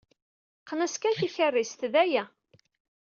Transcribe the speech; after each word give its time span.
Qqen-as 0.61 0.95
kan 0.97 1.15
tikerrist, 1.19 1.81
d 1.91 1.93
aya. 2.03 2.23